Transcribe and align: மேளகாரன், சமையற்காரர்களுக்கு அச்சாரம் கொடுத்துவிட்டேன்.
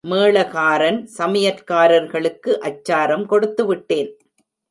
மேளகாரன், 0.07 0.97
சமையற்காரர்களுக்கு 1.17 2.51
அச்சாரம் 2.59 3.25
கொடுத்துவிட்டேன். 3.25 4.09